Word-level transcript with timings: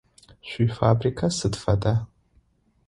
Шъуифабрикэ 0.47 1.27
сыд 1.37 1.53
фэда? 1.63 1.93